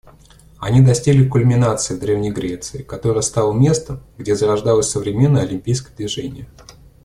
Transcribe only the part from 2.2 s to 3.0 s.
Греции,